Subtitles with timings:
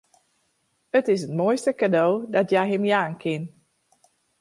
[0.99, 3.43] It is it moaiste kado dat hja him jaan kin.